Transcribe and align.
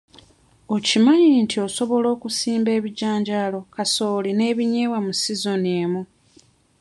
Okimanyi 0.75 1.27
nti 1.45 1.55
osobola 1.67 2.07
okusimba 2.15 2.69
ebijanjaalo, 2.77 3.59
kasooli 3.75 4.31
n'ebinyeebwa 4.33 4.99
mu 5.05 5.11
sizoni 5.21 5.69
emu? 5.83 6.01